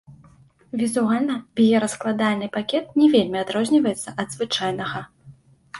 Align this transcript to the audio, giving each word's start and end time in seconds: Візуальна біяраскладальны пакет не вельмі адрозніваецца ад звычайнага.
Візуальна 0.81 1.35
біяраскладальны 1.61 2.47
пакет 2.57 2.85
не 3.03 3.07
вельмі 3.17 3.37
адрозніваецца 3.45 4.09
ад 4.23 4.27
звычайнага. 4.39 4.99